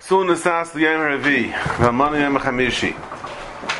[0.00, 2.92] Soon as Sas Yom Revi, V'amanu Yom Chamishi.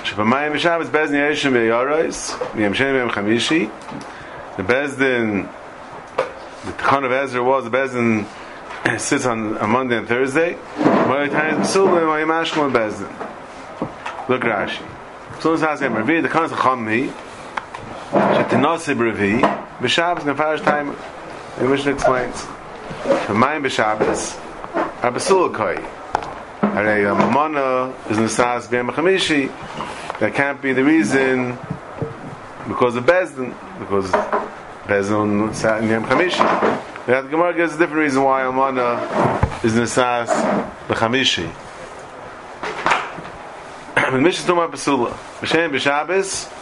[0.04, 3.68] Sh'pamayim Shabbos Bezdin Yeshim V'yarois, Yom Shem Yom Chamishi.
[4.56, 5.48] The Bezdin,
[6.64, 8.24] the Tikkun of Ezra was the Bezdin
[9.00, 10.53] sits on, a Monday and Thursday.
[10.53, 10.61] Look
[14.43, 14.83] Rashi.
[15.41, 17.12] Soon as Sas Yom Revi, the Tikkun of Chami,
[18.12, 19.41] Shetinosib Revi,
[19.80, 20.95] B'Shabbos Nefarish Time.
[21.59, 22.46] The Mishnah explains.
[23.03, 24.39] Sh'pamayim B'Shabbos,
[25.00, 25.75] Abasul Koi.
[26.72, 29.50] Hare Mamana is Nasas B'Yam Chamishi.
[30.21, 31.59] That can't be the reason
[32.69, 34.09] because of Bezdin, because
[34.86, 37.06] Bezdin sat in Yom Chamishi.
[37.06, 38.95] The Gemara gives a different reason why Amana
[39.64, 40.28] is Nasas
[40.87, 41.50] B'Chamishi.
[44.23, 45.11] Mishnah about Basula.
[45.41, 46.61] B'Shem B'Shabbos.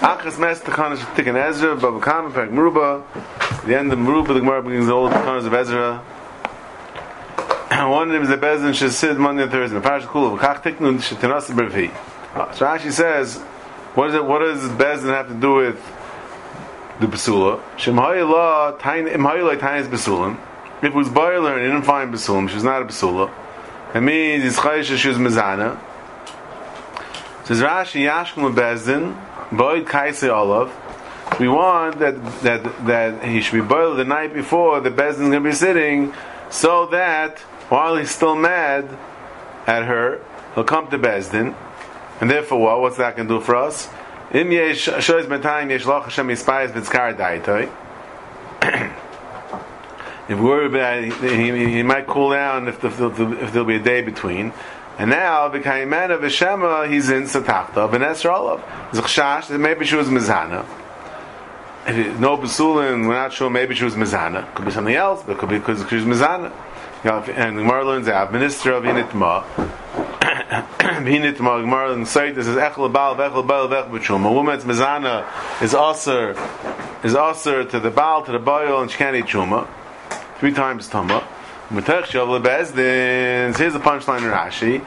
[0.00, 3.04] Achas Mes Techanas Tikkun Ezra, Baba Kama, Perek Meruba.
[3.64, 5.98] The end of Meruba, the Gemara brings all the Techanas of Ezra.
[7.70, 9.78] One of them is the Bezin sit Monday and Thursday.
[9.78, 11.92] Parash Kula, V'kach Tiknu Shetinas Bervi.
[12.34, 13.38] Uh, so Rashi says,
[13.94, 15.80] what, is it, what does Bezin have to do with
[16.98, 17.60] the Basula?
[17.78, 20.38] Shem Ha'ylah Tainis Basulim.
[20.78, 23.30] If it was Boiler and didn't find Basulim, she's not a Basula.
[23.94, 24.56] It means it's
[25.00, 25.78] she was Mizana.
[27.44, 29.14] Says Rashi, Yashkum Bezdin,
[29.56, 30.72] Boyd Kaisei Olav.
[31.40, 35.16] We want that, that, that he should be boiled the night before the Bezdin is
[35.18, 36.14] going to be sitting
[36.50, 37.38] so that
[37.68, 38.88] while he's still mad
[39.66, 40.20] at her,
[40.54, 41.54] he'll come to Bezdin.
[42.20, 42.80] And therefore, what?
[42.80, 43.88] What's that going to do for us?
[44.32, 47.70] Im yesh shoyz betayim yesh loch Hashem yispayis b'tzkar daitoi.
[50.26, 53.82] If we worry about he, he, might cool down if, the, if, there'll be a
[53.82, 54.54] day between.
[54.98, 58.60] And now, v'kaimena v'shema, he's in Satachta, v'nesr olav.
[58.92, 60.64] Zchshash, maybe she was mizana.
[62.18, 64.52] No basulin, we're not sure, maybe she was mizana.
[64.54, 66.52] Could be something else, but could be because she was mizana
[67.04, 69.44] and the Gemara learns out minister of Initma.
[70.78, 74.26] Initma, Gemara say this is Echel Baal, Echel Baal, Echel B'Shum.
[74.26, 75.26] A woman's mizana
[75.62, 76.34] is also
[77.02, 79.68] is also to the Baal, to the Baal, and she can't eat Shuma.
[80.38, 81.22] Three times Tama.
[81.70, 84.84] Here's the punchline in Rashi.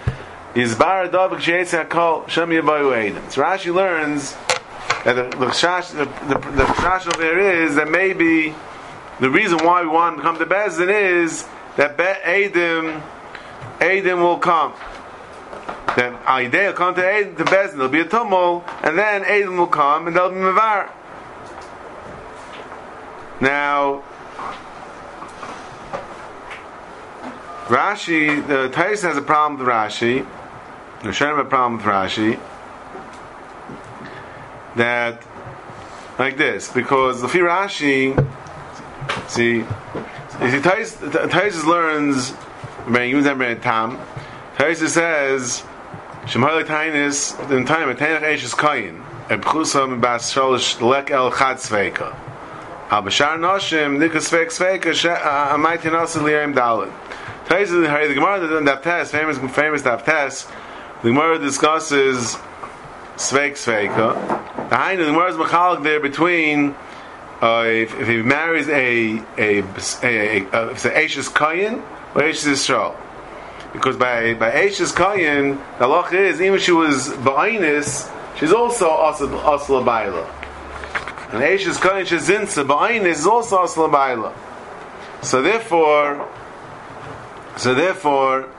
[0.56, 3.32] Is Bar Davik Sheitz HaKol Shem Yabayu Eidim.
[3.32, 4.36] So Rashi learns
[5.04, 8.56] that the, the, the, the, the, the over that maybe
[9.20, 13.02] the reason why we want to come to Bezdin is that Be Adim,
[13.80, 14.74] Adim will come.
[15.96, 19.58] Then Aideh will come to Adim, to Bezin, there'll be a tumult, and then Adim
[19.58, 20.92] will come, and they'll be Mavar.
[23.42, 24.04] Now,
[27.68, 30.26] Rashi, the Tais has a problem with Rashi.
[31.04, 32.40] The Shem has a problem with Rashi.
[34.78, 35.22] That,
[36.18, 38.16] like this, because the Rashi,
[39.28, 42.32] see, see, Taisus learns,
[42.86, 44.00] when that Tam,
[44.56, 45.64] Taisus says,
[46.24, 52.16] Shemhalik Tainis, in time, a Tainach Eishes Kayin, Ebchusam Bas Sholish Lek El Chad Sveika.
[52.90, 54.94] Bashar Noshim, Nikas Sveik Sveika,
[55.52, 56.94] Amai Tinasil Lirim Dalit.
[57.48, 60.52] Taisus, the Gemara, the Daftes, famous, famous Daftes,
[61.02, 62.36] the Gemara discusses
[63.16, 64.70] Sveik Sveika.
[64.70, 66.76] The Hainu, the Gemara is Machalik there between
[67.42, 69.64] uh, if, if, he marries a a
[70.04, 71.82] a, a, a Ashes Kayin
[72.16, 72.98] or Ashes Yisrael.
[73.72, 79.86] Because by by Ashes Kayin, the law is even she was Ba'inis, she's also Asla
[79.86, 80.26] Baila.
[81.32, 84.36] And Ashes Kayin Shazinsa Ba'inis is also Asla Baila.
[85.22, 86.28] So therefore,
[87.58, 88.50] so therefore,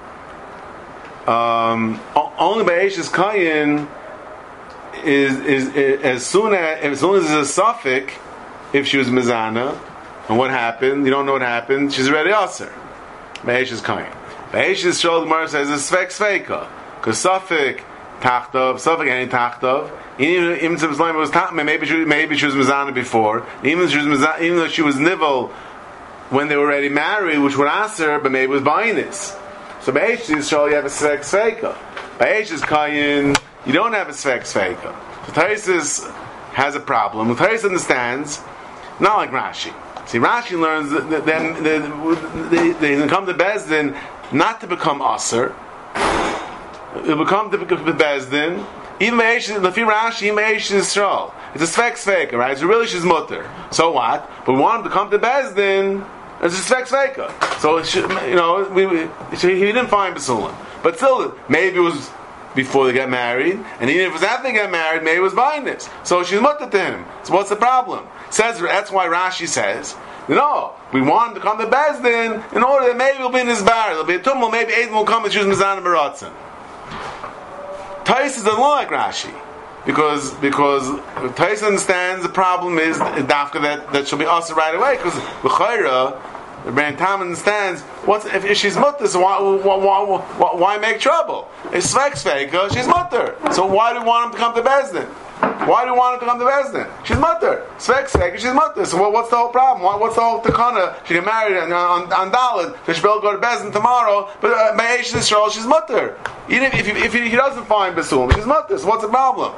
[1.26, 2.00] um,
[2.38, 3.88] only by Ashes Kayin
[5.04, 8.14] is, is, is as soon as as soon as there's a suffix
[8.72, 9.78] if she was Mizana,
[10.28, 11.04] and what happened?
[11.04, 11.92] You don't know what happened.
[11.92, 12.72] She's already Aser.
[13.44, 14.10] By is coming.
[14.53, 16.69] By is Shol Gemara says it's Svek Sveka.
[16.97, 17.82] Because Safek
[18.20, 23.47] Tachtov, Safek any Tachtov, even even Muslim was maybe she maybe she was Mizana before.
[23.62, 25.53] Even if she was even though she was Nivel
[26.31, 29.37] when they were already married, which would Aser, but maybe it was buying this.
[29.82, 31.75] So Meish is you have a Svek Sveka.
[32.19, 34.94] Meish is Kayin, you don't have a Svek Sveka.
[35.26, 36.11] So Taisis
[36.52, 37.35] has a problem.
[37.37, 38.41] Taisis understands
[39.00, 39.75] not like Rashi.
[40.08, 43.99] See, Rashi learns that then they, come to Bezdin
[44.32, 45.55] not to become Aser.
[47.05, 48.67] They become to Bezdin.
[49.00, 51.32] Even Lefi Rashi, even Yisrael.
[51.55, 52.52] It's a Svek Sveka, right?
[52.52, 53.49] It's really she's mutter.
[53.70, 54.29] So what?
[54.44, 56.06] But we want him to come to Bezdin.
[56.40, 57.61] It's a Svek Sveka.
[57.61, 60.55] So, should, you know, we, we, he didn't find Basulim.
[60.82, 62.11] But still, maybe it was
[62.55, 65.23] before they got married, and even if it was after they got married, maybe it
[65.23, 65.88] was buying this.
[66.02, 67.05] So she's mutter to him.
[67.25, 68.06] So what's the problem?
[68.31, 69.94] Says that's why Rashi says
[70.29, 73.62] No, we want to come to Bezdin in order that maybe he'll be in his
[73.62, 73.90] bar.
[73.90, 74.52] There'll be a tumult.
[74.52, 76.32] Maybe Aiden will come and choose Mizan Baratzin.
[78.05, 79.35] Tais doesn't like Rashi
[79.87, 81.00] because because
[81.37, 85.49] Tais understands the problem is dafka that that she'll be also right away because the
[86.64, 91.49] the Ran Tam understands what's if, she's mutter, so why, why, why, why make trouble?
[91.72, 93.37] It's svek sveka, she's mutter.
[93.52, 95.06] So why do we want him to come to Bezdin?
[95.69, 97.06] Why do you want her to come to Bezdin?
[97.06, 97.66] She's mutter.
[97.78, 98.84] Svek svek, she's mutter.
[98.84, 100.00] So well, what's the whole problem?
[100.00, 100.96] What's the whole takana?
[101.06, 102.76] She get married on, on, on Dalit.
[102.87, 104.28] So she will go to Bezdin tomorrow.
[104.40, 106.19] But uh, by Eish Yisrael, she's mutter.
[106.49, 108.78] Even if, if, if, he, he doesn't find Basum, she's mutter.
[108.78, 109.54] So what's the problem?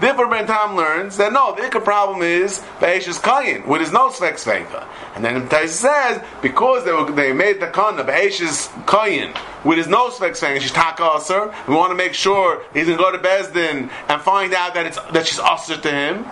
[0.00, 4.10] Therefore, Ben Tam learns that no, the ikka problem is Be'eshes Kayin, with his no
[4.10, 4.86] Svek Sveka.
[5.16, 9.88] And then Taisa says, because they, were, they made the Kana, Be'eshes Kayin, with his
[9.88, 13.18] no Svek Sveka, she's Taka we want to make sure he's going to go to
[13.18, 16.24] Bezdin and find out that, it's, that she's Aser to him,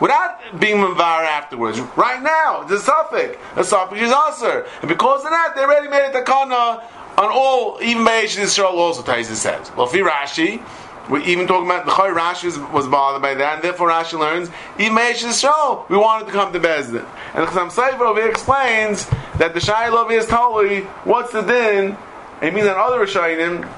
[0.00, 1.78] without being Mavar afterwards.
[1.96, 3.36] Right now, it's a suffix.
[3.54, 4.66] A suffix is Aser.
[4.80, 6.82] And because of that, they already made the Kana
[7.18, 9.70] on all, even Be'eshes Yisrael also, Taisa says.
[9.76, 10.60] Well, Fi Rashi,
[11.08, 14.18] we're even talking about the Choy Rashi was, was, bothered by that, and therefore Rashi
[14.18, 14.96] learns, even
[15.32, 17.06] show we wanted to come to Bezdin.
[17.34, 19.06] And the Chasam Sofer over here explains
[19.38, 21.96] that the Shiloh is totally, what's the din?
[22.40, 23.68] It means that other Rishayim,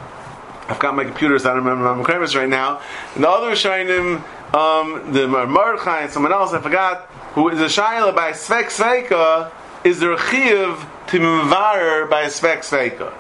[0.69, 2.81] I've got my computer, so I don't remember my Kremis right now,
[3.15, 4.23] and the other Rishayim,
[4.55, 9.51] um, the Mordechai and someone else, I forgot, who is a Shiloh by Svek Sveika,
[9.83, 13.13] is there a Chiv to Mvar by Svek Sveika?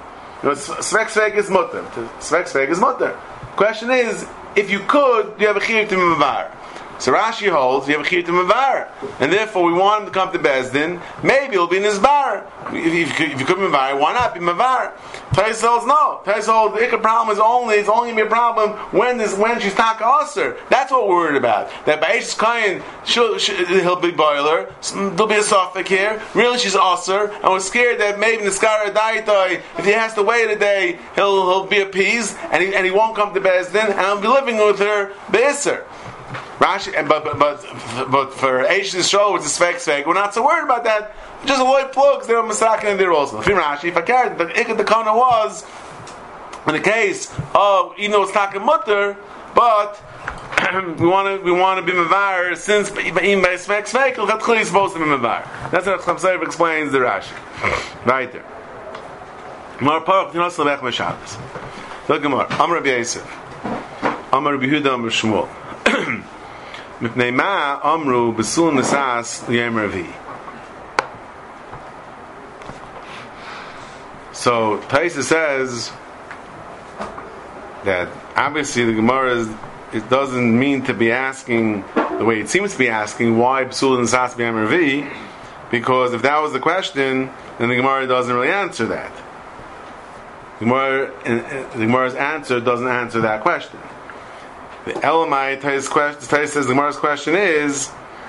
[0.42, 1.82] You know, Svek Sveika is mutter.
[2.20, 3.18] Svek Sveika is mutter.
[3.56, 6.50] Question is, if you could, do you have a chiyuv to mavar?
[6.98, 8.88] So Rashi holds you have a chiyuv to mavar,
[9.20, 11.00] and therefore we want him to come to Bezdin.
[11.22, 12.46] Maybe he'll be in his bar.
[12.68, 14.92] If, if, if you could be mavar, why not be mavar?
[15.34, 16.20] Tais no.
[16.24, 19.74] Tais the problem is only it's only gonna be a problem when this when she's
[19.74, 20.56] taka aser.
[20.70, 21.70] That's what we're worried about.
[21.86, 24.72] That by Eish's kain he'll be boiler.
[24.92, 26.22] There'll be a suffix here.
[26.34, 30.14] Really, she's aser, and we're scared that maybe in the skara daitai, if he has
[30.14, 33.40] to wait a day, he'll he'll be appeased and he and he won't come to
[33.40, 35.84] Bezdin, and I'll be living with her beiser.
[36.58, 40.44] Rashi, but but but, but for Eish Yisrael, which is Svek Svek, we're not so
[40.44, 41.14] worried about that.
[41.46, 42.26] Just a avoid plugs.
[42.26, 43.40] They're masakin in there also.
[43.40, 45.64] If Rashi, if I cared, the ikad the kana was
[46.66, 49.16] in the case of you know it's talking mutter,
[49.54, 50.00] but
[50.98, 54.64] we want to we want to be mavar since even by Svek Svek, look clearly
[54.64, 55.46] supposed to be mavar.
[55.70, 57.32] That's what Chasam explains the Rashi.
[58.04, 58.44] Right there.
[59.80, 61.38] Mar parach tinos lebech meshabbos.
[62.08, 62.22] Look.
[62.24, 63.24] Amar Rabbi Yosef.
[64.32, 65.48] Amar Rabbi Yehuda Amar Shmuel.
[67.34, 70.06] Ma amru besul nesas liyem ravi.
[74.32, 75.92] So Taisa says
[77.84, 79.48] that obviously the Gemara is,
[79.92, 83.98] it doesn't mean to be asking the way it seems to be asking why besul
[83.98, 85.06] nesas liyem ravi,
[85.70, 89.12] because if that was the question, then the Gemara doesn't really answer that.
[90.58, 93.78] The, Gemara, uh, uh, the Gemara's answer doesn't answer that question.
[94.84, 97.88] The Elamai Tais question, says the Gemara's question is,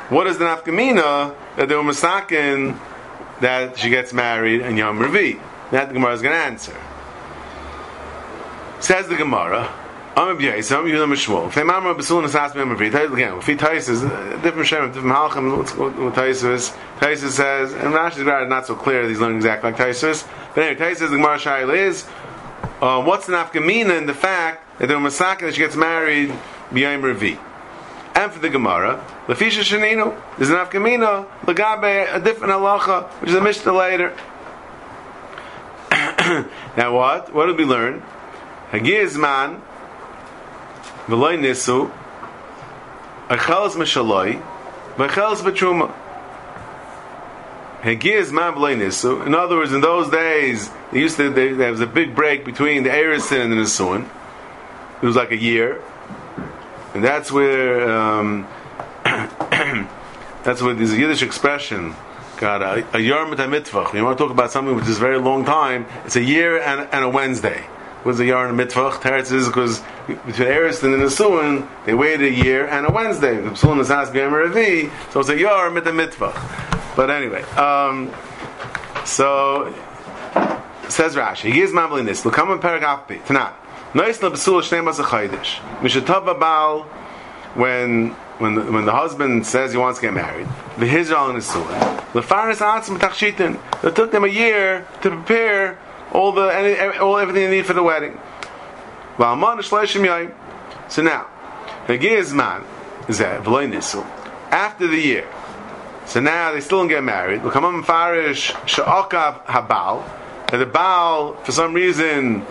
[0.10, 2.80] what is the nafkamina that they were masakin
[3.42, 5.42] that she gets married in Yom Revi?
[5.72, 6.78] That the Gemara is going to answer.
[8.80, 9.70] Says the Gemara,
[10.16, 10.70] again, if
[13.48, 14.02] he Tais is
[14.42, 19.02] different shem, different halachim, what Tais is, Tais says, and Rashi's is not so clear
[19.02, 20.24] that he's learning exactly like Tais
[20.54, 22.06] but anyway, Tais says the Gemara Shail is,
[22.82, 26.34] uh, what's the nafkamina in the fact that the Masaka that she gets married
[26.76, 27.40] b'yayim revi.
[28.16, 33.36] And for the Gemara, Lefisha Shanino, there's an Afkamina, Lagabe, a different halacha, which is
[33.36, 34.16] a Mishnah later.
[36.78, 37.34] now what?
[37.34, 38.02] What did we learn?
[38.72, 39.60] Hagizman,
[41.08, 41.92] V'loy Nisu,
[43.28, 44.42] Achelas Meshaloi,
[44.96, 45.94] V'achelas B'truma.
[47.82, 49.26] Hagizman V'loy Nisu.
[49.26, 52.46] In other words, in those days, they used to, they, there was a big break
[52.46, 54.08] between the Erison and the Nisuin.
[55.02, 55.84] It was like a year,
[56.96, 58.48] and that's where um,
[59.04, 61.94] that's where a Yiddish expression.
[62.38, 63.94] God, a, a yarm mitvach.
[63.94, 65.86] You want to talk about something which is a very long time.
[66.06, 67.62] It's a year and, and a Wednesday.
[68.04, 69.02] What's a yarn mitvach?
[69.02, 73.42] Teretz is because between Eris and the Nesuin, they waited a year and a Wednesday.
[73.42, 76.96] The Psalm is has Revi, so it's a yar mit a mitvach.
[76.96, 78.14] But anyway, um,
[79.06, 79.74] so
[80.88, 81.52] says Rashi.
[81.52, 82.24] He is mambling this.
[82.24, 83.54] Look, come in paragraph Tanakh.
[83.54, 83.65] Nois
[84.22, 85.60] la besul shnei mas a chaydish.
[85.80, 86.84] Mishatava baal
[87.56, 90.48] when when the, when the husband says he wants to get married,
[90.78, 93.58] the hizral and nesuah, the faris atzim tachshitin.
[93.84, 95.80] It took them a year to prepare
[96.12, 98.20] all the any, all everything they need for the wedding.
[99.18, 99.34] So
[101.02, 101.28] now,
[101.88, 101.98] the
[102.36, 102.64] man
[103.08, 104.06] is that v'loy.
[104.52, 105.28] After the year,
[106.06, 107.44] So now they still don't get married.
[107.44, 110.04] We come on farish sha'akav habal.
[110.52, 112.46] And the Baal, for some reason,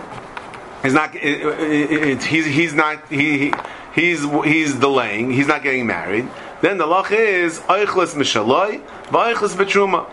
[0.85, 1.15] is not.
[1.15, 3.53] It, it, it, he's he's not he,
[3.93, 5.31] he's he's delaying.
[5.31, 6.27] He's not getting married.
[6.61, 10.09] Then the lach is oichlis mishaloi v'oichlis betruma.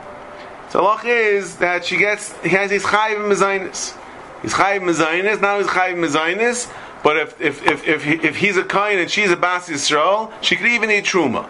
[0.71, 3.97] So the lach is that she gets he has his chayiv mezainis.
[4.43, 5.41] He's chayiv mezainis.
[5.41, 6.73] Now he's chayiv mezainis.
[7.03, 10.33] But if if if if, he, if he's a kain and she's a bas yisrael,
[10.41, 11.49] she could even eat truma.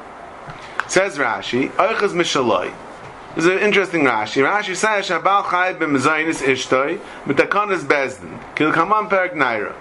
[0.88, 2.74] Says Rashi, oichlis mishaloi.
[3.34, 4.42] This is an interesting Rashi.
[4.42, 9.74] Rashi says, "Shabal chayv b'mezainis ishtoi b'takonis bezdin kil kaman perik naira."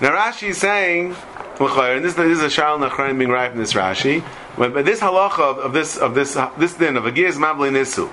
[0.00, 1.16] Now Rashi is saying,
[1.60, 4.22] and this, this is a shal nachrain being right in this Rashi,
[4.56, 8.08] but this halacha of, of this of this this din of a giz mavli nisu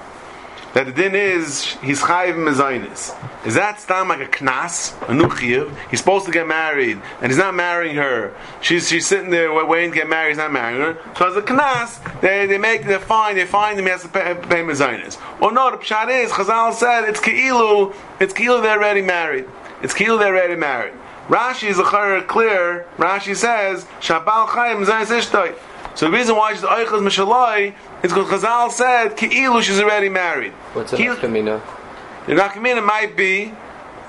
[0.76, 3.16] that the din is he's chayiv mezainis.
[3.48, 5.74] Is that stam like a knas, a nuchiv?
[5.90, 8.36] He's supposed to get married, and he's not marrying her.
[8.62, 10.32] She's she's sitting there waiting to get married.
[10.32, 10.98] He's not marrying her.
[11.18, 14.10] So as a knas, they they make they find they find him he has to
[14.10, 15.18] pay, pay mezainis.
[15.42, 19.46] Or no, the pshat is Chazal said it's keilu, it's keilu they're already married.
[19.82, 20.94] It's keilu they're already married.
[21.30, 21.84] Rashi is a
[22.28, 22.86] clear.
[22.98, 25.56] Rashi says shabal chayiv mezainis ishtoi.
[25.96, 27.74] So the reason why she's oichas mishaloi
[28.04, 30.52] is because Chazal said Ki'ilu she's already married.
[30.74, 31.62] What's a nafkamina?
[32.28, 33.54] The nafkamina might be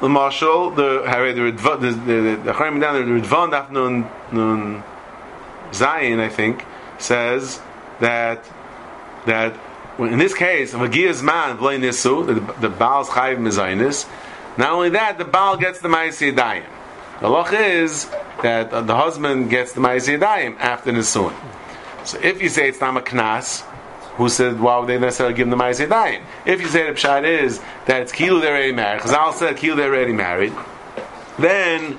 [0.01, 4.83] the marshal, the Harry, the the the the the down there, the Ridvan Daf Nun
[5.73, 6.65] Zion, I think,
[6.99, 7.61] says
[8.01, 8.45] that
[9.27, 9.55] that
[9.99, 14.09] in this case, Giya's man v'lei nisu, the, the Baal's chayiv mezainis.
[14.59, 16.65] Not only that, the Baal gets the ma'aseh dayim.
[17.21, 18.11] The loch is
[18.43, 21.35] that the husband gets the ma'aseh dayim after nisuin.
[22.07, 23.63] So if you say it's not a knas,
[24.17, 26.23] who said why would they necessarily give them the ma'aseh?
[26.47, 29.77] If you say the pshat is that it's kilu they're already married, Chazal said kilu
[29.77, 30.53] they're already married,
[31.39, 31.99] then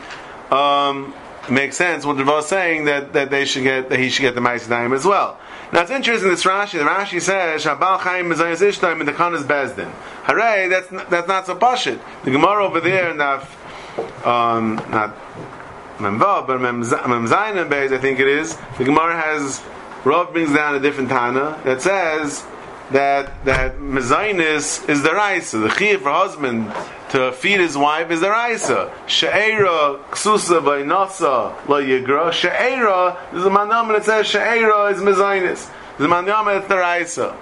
[0.50, 4.10] um, it makes sense what the is saying that, that they should get that he
[4.10, 5.40] should get the ma'aseh as well.
[5.74, 6.80] Now it's interesting this Rashi.
[6.80, 9.92] The Rashi says Shabal Chaim Mezayis Ishtaim in the Khan is Bezdin.
[10.24, 10.70] Hooray!
[10.70, 12.00] That's that's not so pashit.
[12.24, 13.10] The Gemara over there
[14.26, 15.16] um, not
[15.98, 18.58] Memvav, but Memzayin and Beis, I think it is.
[18.78, 19.62] The Gemara has
[20.08, 22.46] Rav brings down a different Tana that says
[22.92, 25.58] that that mezainis is the raisa.
[25.58, 26.72] The chiyah for husband
[27.10, 28.94] to feed his wife is the raisa.
[29.06, 32.32] She'era ksusa v'inasa la yigra.
[32.32, 35.70] She'era is a manam that says she'era is mezainis.
[35.98, 37.38] The manam that's the raisa.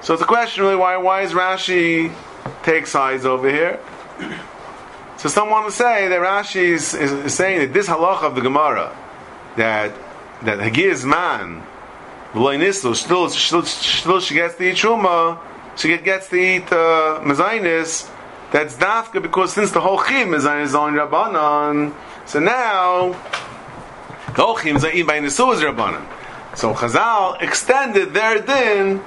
[0.00, 2.12] So it's a question really why why is Rashi
[2.64, 3.78] take sides over here?
[5.18, 8.40] So someone will say that Rashi is, is, is saying that this halacha of the
[8.40, 8.94] Gemara
[9.56, 9.92] that
[10.44, 11.62] that Hagir's man,
[12.72, 15.38] still, still, still she gets to eat Truma,
[15.76, 18.10] she gets to eat uh, Mezainis,
[18.52, 21.92] that's Dafka because since the whole Chim is on Rabbanan,
[22.26, 23.12] so now,
[24.34, 26.06] the whole Chim is eaten by Nisu is Rabbanan.
[26.56, 29.02] So Chazal extended their din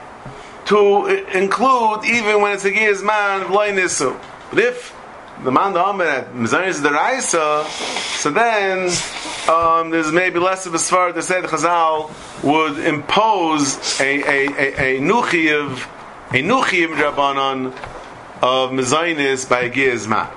[0.65, 2.71] to include even when it's a
[3.03, 4.19] man, V'loi Nisu.
[4.49, 4.96] But if
[5.43, 8.89] the man the Amr that Mezainis is the Raisa, so then
[9.49, 12.11] um, there's maybe less of a svar to say the Chazal
[12.43, 15.87] would impose a a a, a nuchiv
[16.29, 17.67] a nuchiv drabanan
[18.41, 20.29] of mezainis by gizma.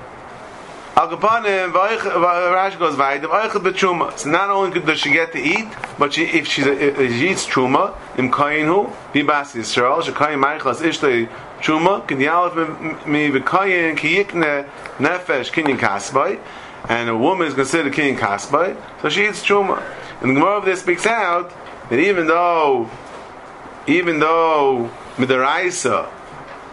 [0.97, 4.19] Al Kapanim, Rashi goes vaydim oichel b'truma.
[4.19, 7.47] So not only does she get to eat, but she, if, she, if she eats
[7.47, 11.29] truma, im kainu bibas Yisrael, she kain meichlas ishtei
[11.61, 16.41] truma, kin yalef mi v'kayin ki yikne nefesh kinyin kasbay,
[16.89, 19.83] and a woman is considered king kasbay, so she eats truma.
[20.21, 21.53] And the Gemara of this speaks out
[21.89, 22.91] that even though,
[23.87, 26.09] even though midaraisa,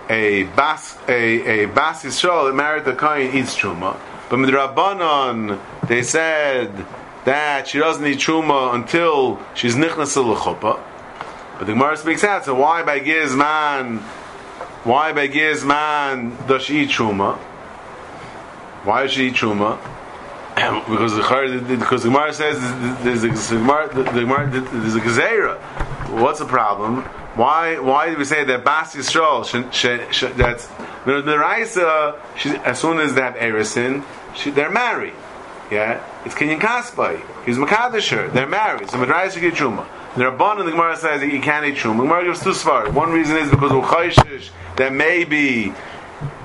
[0.10, 6.02] a bas a a bas Yisrael that married the kohen eats truma, but midrabanon they
[6.02, 6.86] said
[7.26, 10.80] that she doesn't eat truma until she's nichnas l'chuppah.
[11.58, 12.46] But the Gemara speaks out.
[12.46, 14.02] So why by Gizman?
[14.88, 17.36] Why by Gizman does she eat truma?
[18.86, 19.78] Why does she eat truma?
[20.56, 22.58] because the because the Gemara says
[23.04, 25.60] there's a Gemara, gezerah.
[26.22, 27.02] What's the problem?
[27.36, 29.44] Why why do we say that Bas Yisrael
[30.38, 30.68] that's
[31.06, 32.22] the, Raisa
[32.64, 34.06] as soon as they have Erisin,
[34.56, 35.14] they're married.
[35.70, 37.22] Yeah, it's Kinyan Kaspai.
[37.46, 38.32] He's Makadisher.
[38.32, 38.90] They're married.
[38.90, 39.86] So Madraisa get Truma.
[40.18, 41.98] The Rabban and the Gemara says that you can't eat Truma.
[41.98, 42.92] The Gemara gives two svar.
[42.92, 45.72] One reason is because of that maybe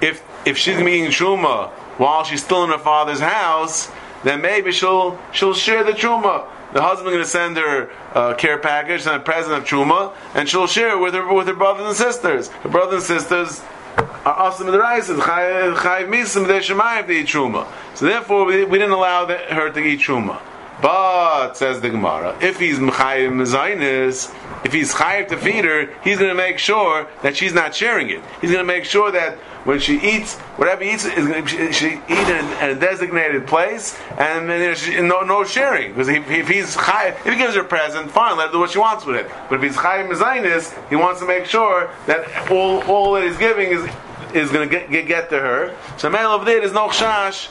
[0.02, 3.90] if if she's eating Truma while she's still in her father's house,
[4.24, 6.46] then maybe she'll she'll share the truma.
[6.74, 10.66] The husband's to send her a care package and a present of truma, and she'll
[10.66, 12.48] share it with her with her brothers and sisters.
[12.48, 13.62] Her brothers and sisters
[13.96, 15.08] are awesome in the rice.
[15.08, 17.66] Chayiv misim they shemayim to eat truma.
[17.94, 20.42] So therefore, we, we didn't allow the, her to eat truma.
[20.80, 26.18] But says the Gemara, if he's Mechayim Mezainis, if he's chayiv to feed her, he's
[26.18, 28.20] going to make sure that she's not sharing it.
[28.40, 31.72] He's going to make sure that when she eats, whatever he eats, is going to,
[31.72, 35.92] she eat in, a designated place, and then there's no no sharing.
[35.92, 38.58] Because if, if he's chayiv, if he gives her a present, fine, let her do
[38.58, 39.30] what she wants with it.
[39.48, 43.38] But if he's chayiv mezainis, he wants to make sure that all all that he's
[43.38, 43.88] giving is
[44.34, 45.76] is going to get, get, get to her.
[45.98, 47.48] So male over there, there's no chash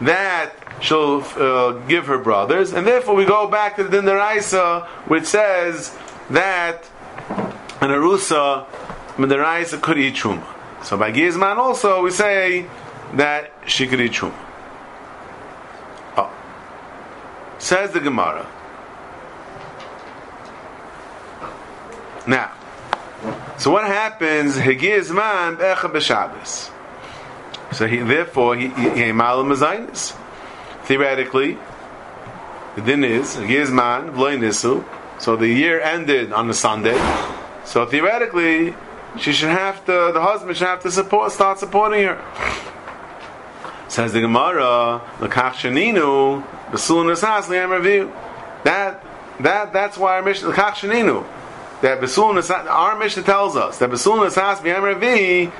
[0.00, 5.24] that she'll uh, give her brothers, and therefore we go back to the Dindaraisa, which
[5.24, 5.96] says
[6.30, 6.88] that
[7.80, 8.66] an Arusa,
[9.16, 10.46] Dindaraisa could eat Truma.
[10.84, 12.66] So by Gizman also we say
[13.14, 14.36] that she could eat Truma.
[16.16, 16.30] Oh.
[17.58, 18.46] Says the Gemara.
[22.26, 22.52] Now,
[23.58, 24.56] so what happens?
[24.56, 26.70] Higizman becha b'Shabbos.
[27.72, 29.12] So he, therefore, he, he, he
[30.86, 31.58] Theoretically,
[32.76, 34.84] the din is Gizman v'loy nisu.
[35.18, 36.96] So the year ended on a Sunday.
[37.64, 38.74] So theoretically,
[39.18, 40.10] she should have to.
[40.14, 42.22] The husband should have to support, start supporting her.
[43.88, 48.12] Says the Gemara, "Lekach sheninu b'sulun nesas li'am
[48.62, 49.02] That
[49.40, 51.26] that that's why our mission lekach sheninu
[51.82, 55.52] that b'sulun our mission tells us that b'sulun nesas b'yam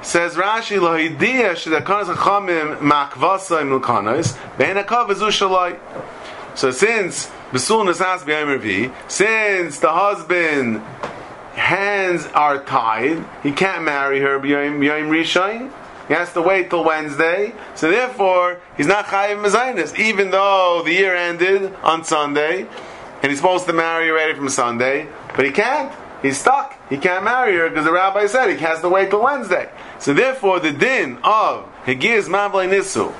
[0.00, 5.78] Says Rashi, lo hidiya shedakanas hachamim makvasa im lukanos ve'enakav shalai.
[6.54, 10.82] So since besul nasas b'yom since the husband
[11.54, 15.72] hands are tied, he can't marry her b'yom rishon.
[16.06, 17.52] He has to wait till Wednesday.
[17.74, 22.66] So therefore, he's not chayiv mezainis, even though the year ended on Sunday,
[23.22, 25.92] and he's supposed to marry already from Sunday, but he can't.
[26.22, 26.74] He's stuck.
[26.88, 29.68] He can't marry her because the rabbi said he has to wait till Wednesday.
[29.98, 33.12] So therefore, the din of Higiz Mavle Nisu,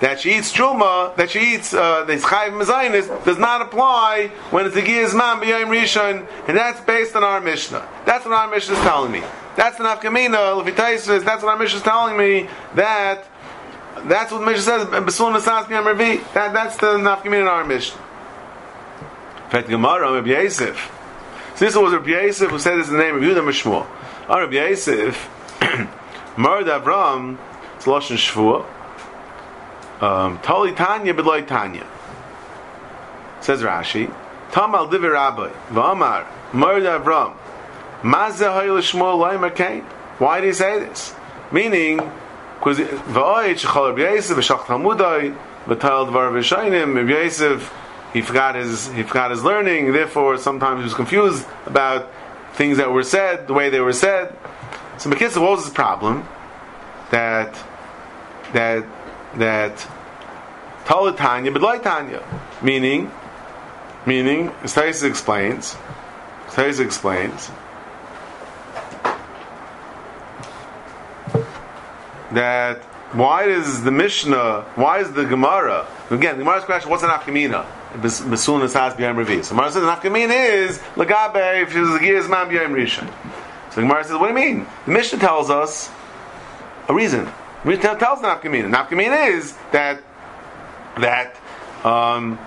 [0.00, 4.64] that she eats truma, that she eats uh, the chayv mezainis, does not apply when
[4.66, 4.80] it's a
[5.16, 7.86] man b'yayim rishon, and that's based on our mishnah.
[8.06, 9.22] That's what our mishnah is telling me.
[9.56, 10.64] That's the nafkamina.
[10.64, 11.24] Levitaisis.
[11.24, 13.26] That's what our mishnah is telling me that.
[14.04, 14.90] That's what the mishnah says.
[14.90, 18.00] That that's the nafkamina in our mishnah.
[19.50, 20.96] Fet Gemara, Rabbi Yosef.
[21.56, 23.86] So this was Rabbi Yosef who said this in the name of Yudah Mishmur.
[24.28, 25.28] Our Rabbi Yosef.
[26.40, 27.36] Mard Avram,
[27.76, 28.64] it's Lashon Shvua.
[30.02, 31.86] Um, Tali Tanya B'loi Tanya.
[33.42, 34.10] Says Rashi,
[34.50, 37.36] Tam al Divi Rabbi, V'amar, Mard Avram,
[38.00, 39.82] Mazeh Hoyle Shmuel Loimer Kain.
[40.16, 41.14] Why did he say this?
[41.52, 41.98] Meaning,
[42.58, 47.70] because V'oy Shechol Rabbi Yosef, V'shach Talmudai, V'tal Dvar V'shainim, Rabbi Yosef,
[48.14, 49.92] he forgot his he forgot his learning.
[49.92, 52.10] Therefore, sometimes he was confused about
[52.54, 54.34] things that were said, the way they were said.
[55.00, 56.28] So Mekitza, what was his problem?
[57.10, 57.54] That
[58.52, 58.84] that
[59.36, 59.88] that
[60.84, 62.22] Talatanya, but Tanya,
[62.60, 63.10] meaning
[64.04, 65.74] meaning Stasis explains.
[66.50, 67.50] Stasis explains
[72.32, 72.82] that
[73.14, 77.64] why is the Mishnah, why is the Gemara, again, the Gemara's question, what's an Afkamina?
[77.94, 79.42] Besun Asas B'yam Revi.
[79.42, 83.10] So Gemara says, an Afkamina is, Lagabe, if she's a Giyaz Man B'yam Rishon.
[83.70, 84.66] So the Gemara says, what do you mean?
[84.86, 85.90] The Mishnah tells us
[86.88, 87.28] a reason.
[87.62, 88.74] The Mishnah tells the nafkamina.
[88.74, 90.02] Nafkamina is that
[90.98, 91.36] that
[91.84, 92.38] um,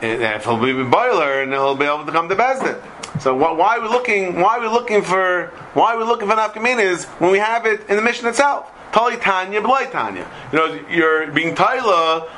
[0.00, 2.80] if he'll be a boiler and he'll be able to come to Bezdin.
[3.20, 4.40] So why are we looking?
[4.40, 5.46] Why are we looking for?
[5.74, 6.80] Why are we looking for nafkamina?
[6.80, 8.70] Is when we have it in the Mishnah itself.
[8.92, 10.30] Tali Tanya, Tanya.
[10.52, 12.28] You know, you're being Taila,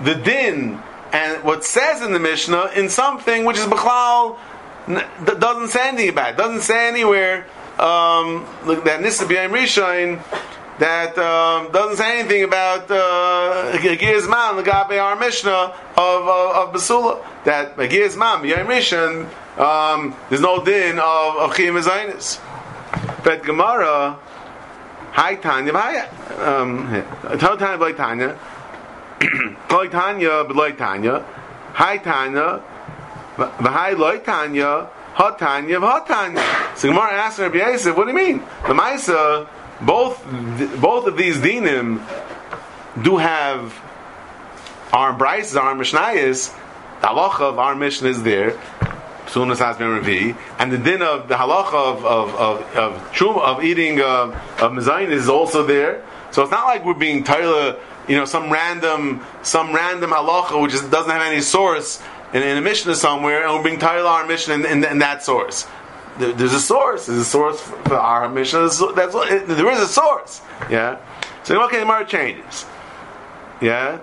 [0.00, 0.80] the din,
[1.12, 4.38] and what says in the Mishnah in something which is B'chlal
[4.88, 6.36] doesn't say anything about it.
[6.36, 7.46] Doesn't say anywhere
[7.78, 8.46] um,
[8.84, 10.22] that Nisa B'yayim Rishon
[10.78, 17.22] that um, doesn't say anything about uh, Gizman, the Gabe our Mishnah of, of, Basula.
[17.44, 22.40] That Gizman, B'yayim Rishon, um, there's no din of, of Chiyim Zainis.
[23.22, 24.18] But Gemara,
[25.12, 25.98] Hi Tanya, Hi
[26.38, 26.86] um,
[27.38, 28.38] Tanya, B'lai Tanya,
[29.68, 31.24] Tanya, B'lai Tanya,
[31.74, 32.62] Hi Tanya,
[33.36, 36.42] V'hai loy tanya, ha tanya, v'ha tanya.
[36.76, 38.38] So Gemara asks Rabbi Yosef, what do you mean?
[38.66, 39.48] The Maisa,
[39.80, 40.24] both,
[40.80, 42.00] both of these dinim
[43.02, 43.74] do have
[44.92, 46.54] our brises, our mishnayis,
[47.00, 48.58] the halacha of our mission is there,
[49.26, 53.38] Sunas has been revi, and the din of the halacha of of of of, trum,
[53.38, 56.04] of eating uh, of mezayin is also there.
[56.32, 60.74] So it's not like we're being Tyler, you know, some random some random halacha which
[60.74, 64.06] is, doesn't have any source in, in a Mishnah somewhere, and we're being tired of
[64.06, 65.66] our Mishnah in, in, in that source.
[66.18, 67.06] There, there's a source.
[67.06, 68.68] There's a source for our Mishnah.
[68.94, 70.40] That's what, there is a source.
[70.68, 70.98] Yeah.
[71.44, 72.66] So okay, the changes.
[73.60, 74.00] Yeah.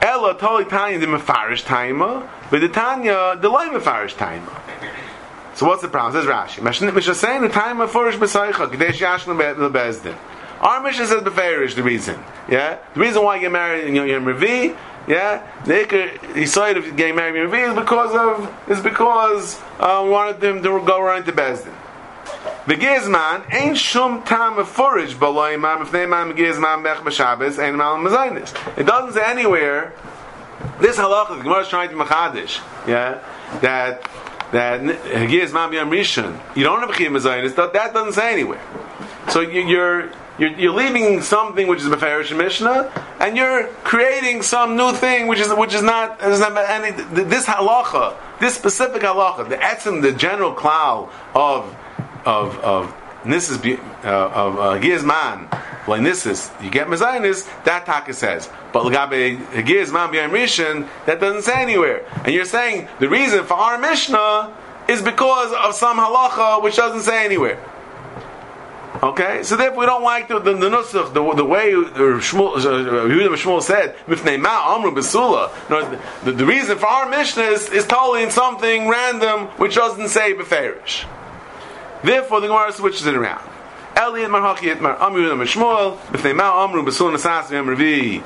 [0.00, 4.62] Ella totally Tanya the Mefarish Taima, but the Tanya the Lay Mefarish Taima.
[5.56, 6.22] So what's the problem?
[6.22, 6.62] Says Rashi.
[6.62, 10.14] Mishnah saying the time of Furish B'Saycha, Kadesh Bezdin.
[10.60, 12.22] Our Mishnah says Beferish, the reason.
[12.48, 12.78] Yeah?
[12.92, 15.46] The reason why you get married in Yom Revi, yeah?
[15.64, 15.84] They
[16.34, 20.10] he saw it if you get married in is because of, is because uh, we
[20.10, 21.74] wanted them to go around to Bezdin.
[22.66, 27.76] The Gizman ain't shum tam furish b'loy mam if they mam Gizman bech b'Shabbos ain't
[27.76, 28.78] mal mezainis.
[28.78, 29.92] It doesn't say anywhere.
[30.80, 32.60] This halacha the Gemara is trying to machadish.
[32.88, 33.22] Yeah,
[33.60, 34.02] that
[34.52, 38.60] that Mam Yom Rishon, you don't have Chiyam Mezainis, that, that doesn't say anywhere.
[39.28, 44.76] So you, you're, you're, you're leaving something which is Beferish Mishnah, and you're creating some
[44.76, 46.90] new thing which is which is not, is any,
[47.24, 51.74] this halacha, this specific halacha, the etzim, the general cloud of
[52.26, 52.94] of of
[53.24, 53.58] is uh,
[54.04, 55.50] of uh, Gizman,
[55.88, 56.00] like
[56.62, 58.48] you get Mezainis, that Taka says.
[58.72, 62.06] But Lagabe Gizman B'Yam Rishon, that doesn't say anywhere.
[62.24, 64.54] And you're saying the reason for our Mishnah
[64.88, 67.58] is because of some halacha which doesn't say anywhere.
[69.06, 73.36] Okay, so therefore we don't like the the, the nusach, the, the way Shmuel, uh,
[73.36, 75.52] Shmuel said, "Mifnei amru besula."
[76.24, 80.34] The, the, reason for our Mishnah is, is totally in something random which doesn't say
[80.34, 81.06] beferish.
[82.02, 83.48] Therefore, the Gemara switches it around.
[83.94, 88.24] Elliot Marhaki Itmar Amru Shmuel B'fnei Ma Amru B'sul Nasas Yom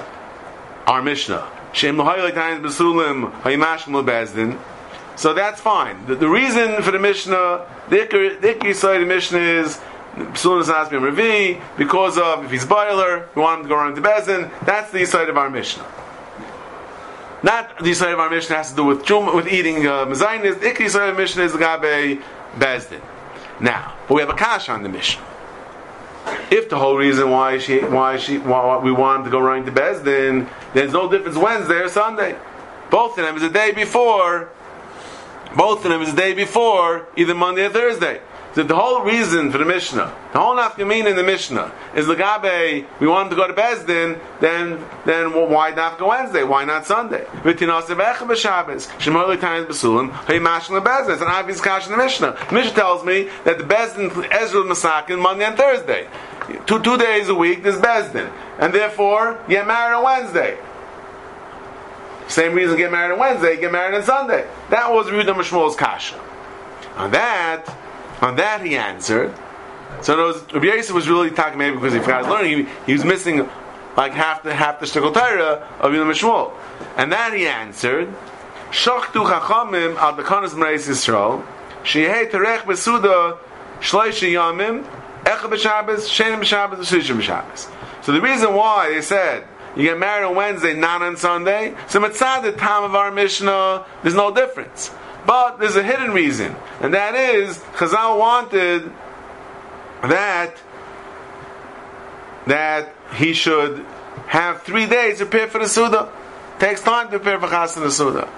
[0.86, 4.58] Our Mishnah Shem L'Hoylik Tayin B'sulim Hayimashim L'Bezdin
[5.16, 6.06] So that's fine.
[6.06, 9.78] The, the, reason for the Mishnah, the Ikki side of the Mishnah is
[10.14, 13.94] B'sul Nasas Yom Revi because of if he's boiler, we want him to go around
[13.94, 14.50] to Bezin.
[14.66, 15.86] That's the side of our Mishnah.
[17.42, 20.04] Not the side of our Mishnah has to do with with eating uh.
[20.04, 22.20] The Ikki side of the Mishnah is Gabe
[22.56, 23.00] Bezdin.
[23.60, 25.24] Now, but we have a kash on the Mishnah.
[26.50, 29.64] If the whole reason why she, why she, why we want him to go running
[29.66, 32.36] to Bezdin, then there's no difference Wednesday or Sunday.
[32.90, 34.50] Both of them is a day before.
[35.56, 38.20] Both of them is a day before either Monday or Thursday.
[38.52, 43.06] The whole reason for the Mishnah, the whole nafkamin in the Mishnah is Lagabe, we
[43.06, 46.42] want him to go to Bezdin, then then why not go Wednesday?
[46.42, 47.24] Why not Sunday?
[47.44, 47.96] It's an obvious
[51.60, 52.36] kash in the Mishnah.
[52.48, 56.08] The Mishnah tells me that the Bezdin Ezra Masakin Monday and Thursday.
[56.66, 58.32] Two, two days a week there's Bezdin.
[58.58, 60.58] And therefore, get married on Wednesday.
[62.26, 64.44] Same reason get married on Wednesday, get married on Sunday.
[64.70, 66.18] That was Rudah Mishmol's kasha.
[66.96, 67.64] On that,
[68.20, 69.34] on that he answered.
[70.02, 72.66] So knows, Rabbi Yosef was really talking maybe because he forgot his learning.
[72.66, 73.48] He, he was missing
[73.96, 76.52] like half the half the shtickle Torah of Yom Shmuel,
[76.96, 78.08] and that he answered.
[78.70, 81.44] Shachtu chachamim al bekanas mereis Yisrael
[81.82, 83.38] shehei terech besuda
[83.80, 84.84] shloisha yamim
[85.24, 87.68] echa b'Shabbos shenim b'Shabbos v'sushim b'Shabbos.
[88.04, 89.44] So the reason why they said
[89.76, 91.74] you get married on Wednesday, not on Sunday.
[91.88, 94.90] So mitzad the time of our Mishnah, there's no difference.
[95.30, 98.90] But there's a hidden reason, and that is Chazal wanted
[100.02, 100.56] that
[102.48, 103.86] that he should
[104.26, 106.10] have three days to prepare for the Suda.
[106.58, 108.28] Takes time to prepare for Chas and the Suda.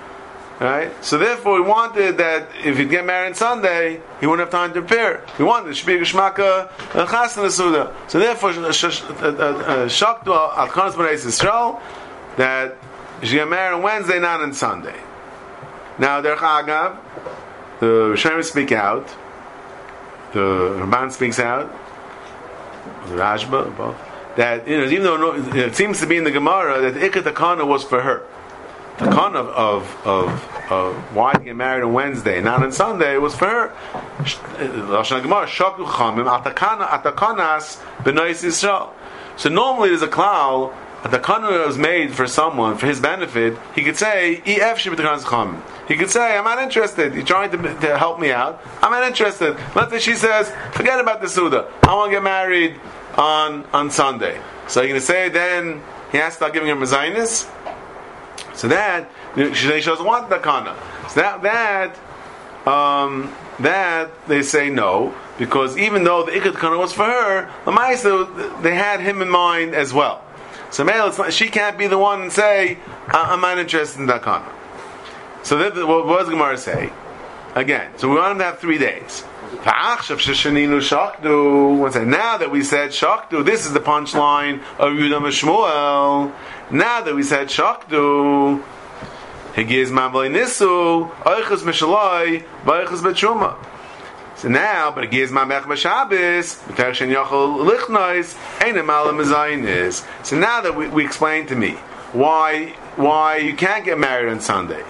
[0.60, 0.92] Right?
[1.02, 4.74] So therefore, he wanted that if he'd get married on Sunday, he wouldn't have time
[4.74, 5.24] to prepare.
[5.38, 7.96] He wanted to be Geshmaka Chas and the Suda.
[8.08, 11.80] So therefore, uh, uh, uh, Shaktu al Chanas B'nai Yisrael
[12.36, 12.76] that
[13.22, 15.00] he should get married on Wednesday, not on Sunday.
[15.98, 16.98] Now, der Chagav,
[17.80, 19.08] the Rishonim speak out,
[20.32, 20.38] the
[20.80, 21.70] Ramban speaks out,
[23.08, 23.96] the Rashba, both,
[24.36, 27.66] that, you know, even though it seems to be in the Gemara that the Takana
[27.66, 28.26] was for her.
[28.98, 33.20] The Takana of, of, of, of why get married on Wednesday, not on Sunday, it
[33.20, 33.76] was for her.
[34.20, 38.90] Lashon Gemara, Shaklu Chamim, Atakanas, Benois Yisrael.
[39.36, 40.74] So normally there's a cloud
[41.10, 46.10] the kanun was made for someone for his benefit, he could say ef He could
[46.10, 47.14] say, "I'm not interested.
[47.14, 48.62] You're trying to, to help me out.
[48.82, 51.68] I'm not interested." Let's say she says, "Forget about the suda.
[51.82, 52.80] I want to get married
[53.16, 57.50] on on Sunday." So you're to say then he has to start giving her mezainis.
[58.54, 60.76] So that she doesn't want the kana.
[61.08, 61.98] So that that
[62.66, 68.60] um, that they say no because even though the ikat kana was for her, the
[68.62, 70.22] they had him in mind as well.
[70.72, 74.22] So male, not, she can't be the one and say, I'm not interested in that
[74.22, 74.50] kana.
[75.42, 76.90] So that, what does Gemara say?
[77.54, 79.22] Again, so we want him to have three days.
[79.64, 79.96] Now
[82.38, 86.32] that we said shakdu, this is the punchline of Yudam Shmuel.
[86.70, 88.62] Now that we said shakdu,
[89.52, 93.58] Higiz Mamlei Nisu, Oichus Mishaloi, Vaichus Betshuma.
[94.36, 100.04] So now, but it gives my mech b'Shabbos, b'terchen yochel lichnois, ain't a malam is.
[100.24, 101.72] So now that we, we explain to me
[102.12, 104.84] why why you can't get married on Sunday.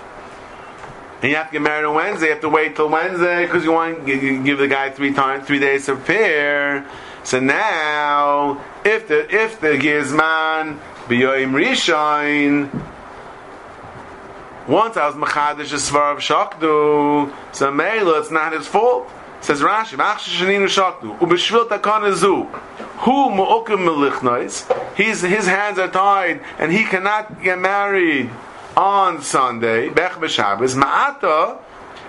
[1.23, 2.27] And you have to get married on Wednesday.
[2.27, 5.47] You have to wait till Wednesday because you want to give the guy three times,
[5.47, 6.85] three days to prepare.
[7.23, 12.71] So now, if the if the gizman b'yoyim rishon,
[14.67, 19.09] once I was machadish a svar of shakdu, so Mela, it's not his fault.
[19.43, 22.45] Says Rashi, "Machshish sheninu shakdu ubeshvil takana zu."
[22.99, 24.65] Who mu'ukim melichnois?
[24.95, 28.31] His his hands are tied and he cannot get married
[28.77, 31.59] on Sunday, Bech B'Shabbos, Ma'ata,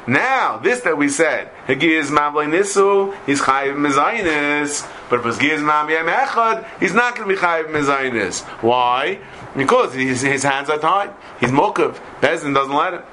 [0.06, 5.88] now, this that we said, Hagiz Mavlei Nisu, he's Chayiv Mezainis, but if Giz Mam
[5.88, 8.42] Yem Echad, he's not going to be Chayiv Mezainis.
[8.62, 9.20] Why?
[9.56, 11.14] Because his, his hands are tied.
[11.40, 11.98] He's Mokav.
[12.20, 13.04] Bezin doesn't let him.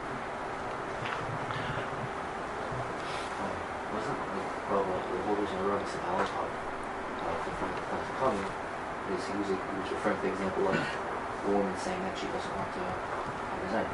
[10.01, 12.81] referring to the example of a woman saying that she doesn't want to
[13.65, 13.85] resign.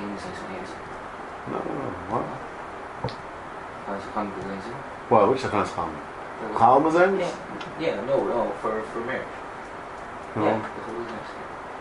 [0.00, 0.72] You need to say something else.
[1.46, 1.92] No, no, no.
[2.08, 2.24] What?
[4.14, 4.82] How's it coming to resign?
[5.10, 5.90] Well, which Chanas Chal?
[6.58, 7.20] Chal Mezainis?
[7.80, 9.26] Yeah, yeah, no, no, for, for marriage.
[10.36, 10.44] No.
[10.44, 11.16] Yeah, the reason.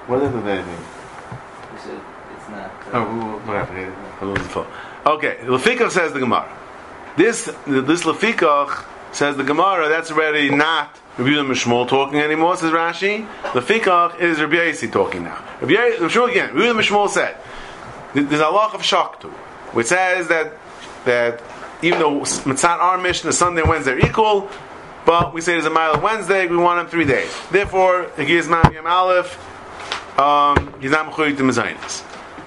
[0.08, 0.66] What does it mean?
[0.66, 2.00] We said
[2.36, 2.72] it's not.
[2.94, 4.34] Oh, Uh, whatever.
[4.34, 4.68] The phone.
[5.06, 6.50] Okay, Lefikach says the Gemara.
[7.16, 9.88] This this Lefikach says the Gemara.
[9.90, 12.58] That's already not Rabbi Mishmol talking anymore.
[12.58, 13.28] Says Rashi.
[13.54, 15.44] Lefikach is Rabbi Yasi talking now.
[15.62, 16.54] Rabbi Yasi, again.
[16.56, 17.38] Rabbi Mishmol said
[18.14, 19.30] there's a law of Shaktu,
[19.74, 20.54] which says that
[21.06, 21.42] that
[21.84, 24.50] even though Mitzat our mission the Sunday and Wednesday are equal,
[25.06, 27.30] but we say there's a mile of Wednesday, we want him three days.
[27.52, 29.38] Therefore, he gives Mam Yam Aleph,
[30.18, 32.04] um, he's not Mechurit to Mezainis.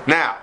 [0.07, 0.39] Now,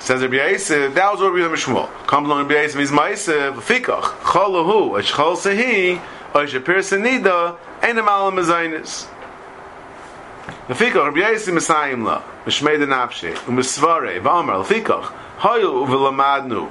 [0.00, 1.88] says Rabbi Yosef, that was Rabbi Mishmuel.
[2.06, 6.00] Comes along Rabbi Yosef, he's Ma'isef, Fikach, Cholahu, Esh Chol Sehi,
[6.34, 9.06] Esh Apir Senida, Ein Amal Mezainis.
[10.66, 16.70] Lefikach, Rabbi Yosef Messiahim La, Mishmei Denafshe, Umisvare, V'amar, Sham Ukiv Mamayin,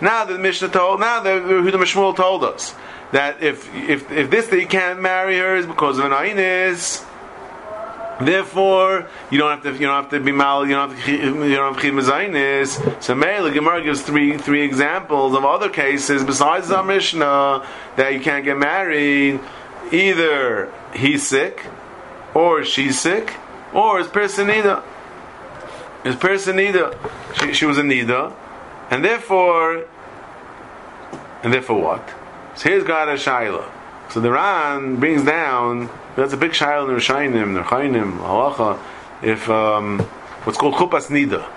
[0.00, 2.74] now the Mishnah told, now the Huda Mishmuel told us
[3.12, 7.04] that if if if this that you can't marry her is because of an ainis,
[8.20, 11.12] therefore you don't have to you don't have to be mal you don't have to
[11.12, 13.02] you don't have to mezainis.
[13.02, 17.66] So Meir Gemara gives three three examples of other cases besides the Mishnah
[17.96, 19.40] that you can't get married.
[19.92, 21.66] Either he's sick,
[22.32, 23.34] or she's sick,
[23.74, 24.82] or is person neither.
[26.04, 26.96] Is person neither.
[27.34, 28.32] She, she was a nida,
[28.90, 29.84] and therefore,
[31.42, 32.14] and therefore what?
[32.54, 33.68] So here's God a Shaila.
[34.10, 38.78] So the Ran brings down that's a big Shaila in Rishainim, Nerchainim, Halacha.
[39.22, 40.00] If um,
[40.44, 41.48] what's called chupas nida,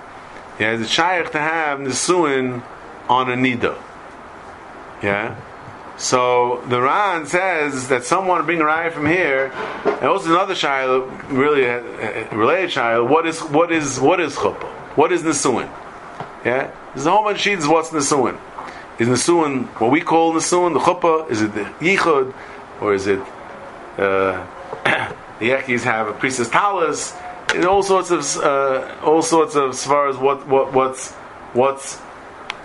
[0.58, 2.62] yeah, it's a shaykh to have nisuin
[3.08, 3.80] on a nida.
[5.02, 5.36] Yeah.
[5.98, 9.50] So the Ran says that someone bring a raya from here,
[9.84, 11.80] and also another shaila, really a,
[12.30, 13.08] a related shaila.
[13.08, 14.68] What is what is what is chuppah?
[14.96, 15.68] What is nisuin?
[16.44, 17.66] Yeah, there's a whole bunch of sheets.
[17.66, 18.38] What's nisuin?
[19.00, 20.72] Is nisuin what we call nisuin?
[20.72, 21.28] The chuppah?
[21.32, 22.32] Is it the yichud,
[22.80, 23.18] or is it
[23.98, 24.46] uh,
[25.40, 27.12] the yekis have a priestess talis?
[27.52, 31.10] And all sorts of uh, all sorts of as far as what what what's
[31.54, 31.96] what's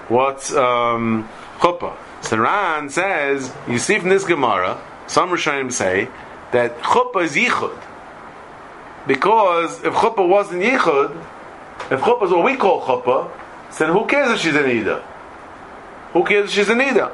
[0.07, 1.97] what's um, chuppah.
[2.23, 6.07] So Ran says, you see from this Gemara, some Rishonim say
[6.53, 7.77] that chuppah is yichud.
[9.05, 11.12] Because if chuppah wasn't yichud,
[11.91, 13.29] if chuppah is what we call chuppah,
[13.77, 15.03] then who cares if she's an Ida?
[16.13, 17.09] Who cares if she's an Ida?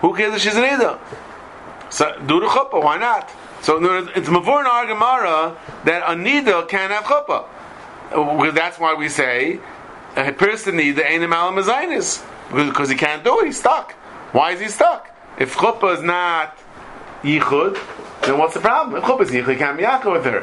[0.00, 0.98] Who cares if she's an Ida?
[1.88, 3.30] So do the chuppah, why not?
[3.62, 3.82] So
[4.14, 8.54] it's mavur in our Gemara that a Nida can't have chuppah.
[8.54, 9.60] That's why we say
[10.14, 13.46] a person need the Einim Alam Azainis because he can't do it.
[13.46, 13.92] He's stuck.
[14.32, 15.10] Why is he stuck?
[15.38, 16.56] If chuppah is not
[17.22, 17.78] yichud,
[18.22, 19.02] then what's the problem?
[19.02, 20.40] If chuppah is yichud, he can't be with her.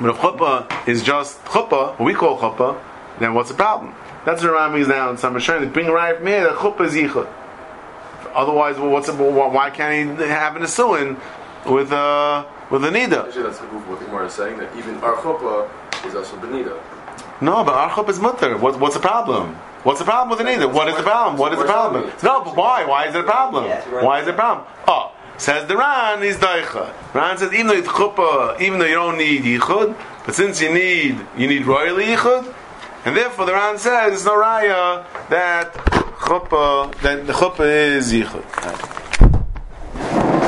[0.00, 2.80] But if chuppah is just chuppah, what we call chuppah,
[3.18, 3.94] then what's the problem?
[4.24, 4.52] That's what
[4.88, 5.72] now in some Rishonim.
[5.72, 7.32] Bring right from here that chuppah is yichud.
[8.34, 11.20] Otherwise, well, what's why can't he have an asuin
[11.66, 13.26] with uh, with a nida?
[13.26, 15.70] Actually, that's what the Gemara is saying that even our chuppah
[16.04, 16.80] is also benida.
[17.40, 18.56] No, but our chuppah is mutter.
[18.56, 19.56] What, what's the problem?
[19.84, 20.72] What's the problem with the nida?
[20.72, 21.38] What is the problem?
[21.38, 22.10] What is the problem?
[22.22, 22.86] No, but why?
[22.86, 23.64] Why is it a problem?
[23.64, 24.66] Why is it a problem?
[24.88, 26.92] Oh, says the Ran is daicha.
[27.14, 29.94] Ran says even though it's chuppah, even though you don't need yichud,
[30.24, 32.54] but since you need you need royally yichud,
[33.04, 39.03] and therefore the Ran says it's no raya that chuppah that the chuppah is yichud.